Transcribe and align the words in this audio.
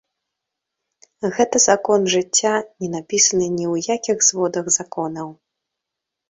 Гэта 1.35 1.57
закон 1.69 2.07
жыцця, 2.13 2.53
не 2.85 2.89
напісаны 2.95 3.45
ні 3.59 3.65
ў 3.73 3.97
якіх 3.97 4.17
зводах 4.31 4.65
законаў. 4.79 5.29